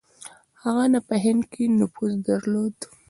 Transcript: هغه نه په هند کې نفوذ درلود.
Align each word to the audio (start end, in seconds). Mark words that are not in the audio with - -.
هغه 0.63 0.85
نه 0.93 0.99
په 1.07 1.15
هند 1.23 1.41
کې 1.53 1.63
نفوذ 1.79 2.13
درلود. 2.29 2.77